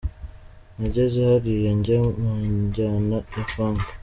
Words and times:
Nageze 0.77 1.17
hariya 1.29 1.71
njya 1.77 1.97
mu 2.19 2.31
njyana 2.51 3.17
ya 3.33 3.43
Funk. 3.51 3.81